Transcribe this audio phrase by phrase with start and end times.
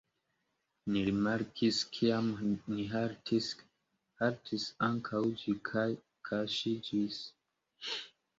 [0.93, 2.31] Ni rimarkis: kiam
[2.73, 3.51] ni haltis,
[4.23, 5.85] haltis ankaŭ ĝi kaj
[6.31, 7.23] kaŝiĝis.